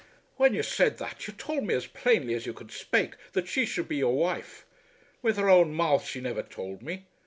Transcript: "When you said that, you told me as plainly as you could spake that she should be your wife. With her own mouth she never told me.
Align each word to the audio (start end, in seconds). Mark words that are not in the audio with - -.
"When 0.37 0.55
you 0.55 0.63
said 0.63 0.97
that, 0.97 1.27
you 1.27 1.33
told 1.33 1.63
me 1.63 1.75
as 1.75 1.85
plainly 1.85 2.33
as 2.33 2.47
you 2.47 2.53
could 2.53 2.71
spake 2.71 3.13
that 3.33 3.47
she 3.47 3.67
should 3.67 3.87
be 3.87 3.97
your 3.97 4.15
wife. 4.15 4.65
With 5.21 5.37
her 5.37 5.47
own 5.47 5.75
mouth 5.75 6.07
she 6.07 6.19
never 6.19 6.41
told 6.41 6.81
me. 6.81 7.05